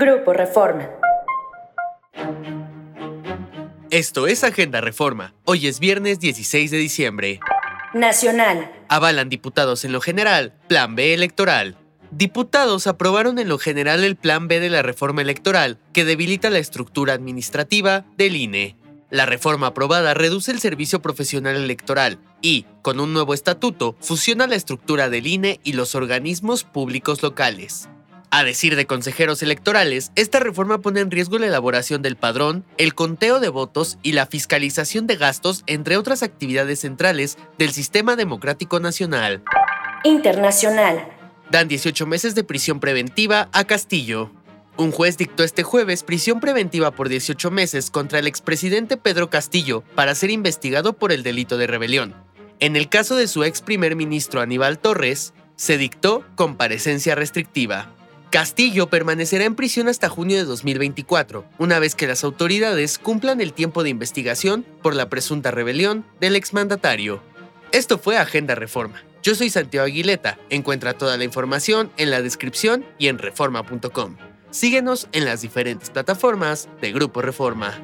Grupo 0.00 0.32
Reforma. 0.32 0.88
Esto 3.90 4.28
es 4.28 4.44
Agenda 4.44 4.80
Reforma. 4.80 5.34
Hoy 5.44 5.66
es 5.66 5.80
viernes 5.80 6.20
16 6.20 6.70
de 6.70 6.76
diciembre. 6.76 7.40
Nacional. 7.94 8.70
Avalan 8.88 9.28
diputados 9.28 9.84
en 9.84 9.90
lo 9.90 10.00
general, 10.00 10.54
Plan 10.68 10.94
B 10.94 11.14
electoral. 11.14 11.76
Diputados 12.12 12.86
aprobaron 12.86 13.40
en 13.40 13.48
lo 13.48 13.58
general 13.58 14.04
el 14.04 14.14
Plan 14.14 14.46
B 14.46 14.60
de 14.60 14.70
la 14.70 14.82
reforma 14.82 15.20
electoral, 15.20 15.80
que 15.92 16.04
debilita 16.04 16.48
la 16.48 16.60
estructura 16.60 17.14
administrativa 17.14 18.04
del 18.16 18.36
INE. 18.36 18.76
La 19.10 19.26
reforma 19.26 19.66
aprobada 19.66 20.14
reduce 20.14 20.52
el 20.52 20.60
servicio 20.60 21.02
profesional 21.02 21.56
electoral 21.56 22.20
y, 22.40 22.66
con 22.82 23.00
un 23.00 23.12
nuevo 23.12 23.34
estatuto, 23.34 23.96
fusiona 23.98 24.46
la 24.46 24.54
estructura 24.54 25.08
del 25.08 25.26
INE 25.26 25.58
y 25.64 25.72
los 25.72 25.96
organismos 25.96 26.62
públicos 26.62 27.20
locales. 27.20 27.88
A 28.30 28.44
decir 28.44 28.76
de 28.76 28.86
consejeros 28.86 29.42
electorales, 29.42 30.12
esta 30.14 30.38
reforma 30.38 30.78
pone 30.78 31.00
en 31.00 31.10
riesgo 31.10 31.38
la 31.38 31.46
elaboración 31.46 32.02
del 32.02 32.16
padrón, 32.16 32.62
el 32.76 32.94
conteo 32.94 33.40
de 33.40 33.48
votos 33.48 33.96
y 34.02 34.12
la 34.12 34.26
fiscalización 34.26 35.06
de 35.06 35.16
gastos, 35.16 35.64
entre 35.66 35.96
otras 35.96 36.22
actividades 36.22 36.80
centrales 36.80 37.38
del 37.56 37.70
sistema 37.70 38.16
democrático 38.16 38.80
nacional. 38.80 39.42
Internacional. 40.04 41.08
Dan 41.50 41.68
18 41.68 42.06
meses 42.06 42.34
de 42.34 42.44
prisión 42.44 42.80
preventiva 42.80 43.48
a 43.52 43.64
Castillo. 43.64 44.30
Un 44.76 44.92
juez 44.92 45.16
dictó 45.16 45.42
este 45.42 45.62
jueves 45.62 46.02
prisión 46.02 46.38
preventiva 46.38 46.90
por 46.90 47.08
18 47.08 47.50
meses 47.50 47.90
contra 47.90 48.18
el 48.18 48.26
expresidente 48.26 48.98
Pedro 48.98 49.30
Castillo 49.30 49.82
para 49.94 50.14
ser 50.14 50.30
investigado 50.30 50.92
por 50.92 51.12
el 51.12 51.22
delito 51.22 51.56
de 51.56 51.66
rebelión. 51.66 52.14
En 52.60 52.76
el 52.76 52.90
caso 52.90 53.16
de 53.16 53.26
su 53.26 53.42
ex 53.42 53.62
primer 53.62 53.96
ministro 53.96 54.42
Aníbal 54.42 54.78
Torres, 54.78 55.32
se 55.56 55.78
dictó 55.78 56.24
comparecencia 56.36 57.14
restrictiva. 57.14 57.94
Castillo 58.30 58.90
permanecerá 58.90 59.46
en 59.46 59.54
prisión 59.54 59.88
hasta 59.88 60.10
junio 60.10 60.36
de 60.36 60.44
2024, 60.44 61.46
una 61.58 61.78
vez 61.78 61.94
que 61.94 62.06
las 62.06 62.24
autoridades 62.24 62.98
cumplan 62.98 63.40
el 63.40 63.54
tiempo 63.54 63.82
de 63.82 63.88
investigación 63.88 64.66
por 64.82 64.94
la 64.94 65.08
presunta 65.08 65.50
rebelión 65.50 66.04
del 66.20 66.36
exmandatario. 66.36 67.22
Esto 67.72 67.96
fue 67.96 68.18
Agenda 68.18 68.54
Reforma. 68.54 69.02
Yo 69.22 69.34
soy 69.34 69.48
Santiago 69.48 69.86
Aguileta. 69.86 70.38
Encuentra 70.50 70.92
toda 70.92 71.16
la 71.16 71.24
información 71.24 71.90
en 71.96 72.10
la 72.10 72.20
descripción 72.20 72.84
y 72.98 73.08
en 73.08 73.18
reforma.com. 73.18 74.16
Síguenos 74.50 75.08
en 75.12 75.24
las 75.24 75.40
diferentes 75.40 75.88
plataformas 75.88 76.68
de 76.82 76.92
Grupo 76.92 77.22
Reforma. 77.22 77.78